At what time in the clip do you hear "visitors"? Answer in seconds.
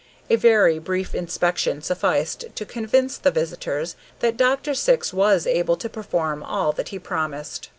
3.29-3.95